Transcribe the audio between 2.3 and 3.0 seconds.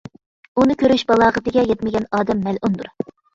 مەلئۇندۇر.